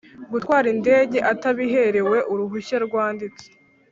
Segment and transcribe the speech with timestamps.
[0.31, 3.45] gutwara indege atabiherewe uruhushya rwanditse